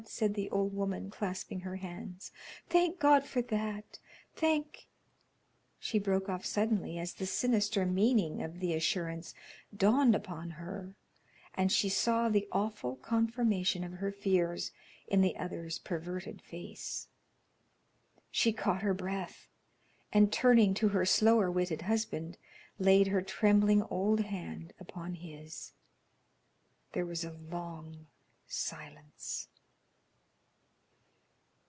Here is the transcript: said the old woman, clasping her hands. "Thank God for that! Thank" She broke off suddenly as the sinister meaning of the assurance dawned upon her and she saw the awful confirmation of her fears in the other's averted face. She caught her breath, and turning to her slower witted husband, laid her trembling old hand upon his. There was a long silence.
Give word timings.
said 0.07 0.33
the 0.33 0.49
old 0.49 0.73
woman, 0.73 1.11
clasping 1.11 1.59
her 1.59 1.75
hands. 1.75 2.31
"Thank 2.67 2.97
God 2.99 3.23
for 3.23 3.41
that! 3.43 3.99
Thank" 4.33 4.87
She 5.79 5.99
broke 5.99 6.27
off 6.27 6.43
suddenly 6.43 6.97
as 6.97 7.13
the 7.13 7.27
sinister 7.27 7.85
meaning 7.85 8.41
of 8.41 8.59
the 8.61 8.73
assurance 8.73 9.35
dawned 9.77 10.15
upon 10.15 10.51
her 10.51 10.95
and 11.53 11.71
she 11.71 11.87
saw 11.87 12.27
the 12.29 12.47
awful 12.51 12.95
confirmation 12.97 13.83
of 13.83 13.93
her 13.93 14.11
fears 14.11 14.71
in 15.07 15.21
the 15.21 15.37
other's 15.37 15.79
averted 15.85 16.41
face. 16.41 17.07
She 18.31 18.51
caught 18.51 18.81
her 18.81 18.95
breath, 18.95 19.47
and 20.11 20.33
turning 20.33 20.73
to 20.73 20.89
her 20.89 21.05
slower 21.05 21.49
witted 21.51 21.83
husband, 21.83 22.39
laid 22.79 23.07
her 23.09 23.21
trembling 23.21 23.83
old 23.83 24.21
hand 24.21 24.73
upon 24.79 25.13
his. 25.13 25.73
There 26.93 27.05
was 27.05 27.23
a 27.23 27.33
long 27.33 28.07
silence. 28.47 29.47